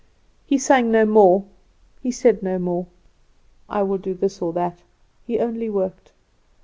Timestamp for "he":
0.47-0.57, 2.01-2.09, 5.27-5.39